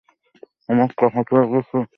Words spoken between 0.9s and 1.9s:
টাকা পেয়ে গেছি।